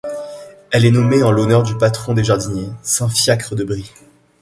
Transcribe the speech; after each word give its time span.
Elle 0.71 0.85
est 0.85 0.89
nommée 0.89 1.21
en 1.21 1.29
l'honneur 1.29 1.61
du 1.61 1.77
patron 1.77 2.15
des 2.15 2.23
jardiniers, 2.23 2.71
saint 2.81 3.07
Fiacre 3.07 3.53
de 3.53 3.63
Brie. 3.63 3.91